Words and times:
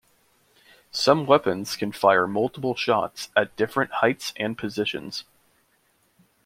Some 0.89 1.27
weapons 1.27 1.75
can 1.75 1.91
fire 1.91 2.25
multiple 2.25 2.73
shots 2.73 3.29
at 3.37 3.55
different 3.55 3.91
heights 3.91 4.33
and 4.35 4.57
positions. 4.57 5.25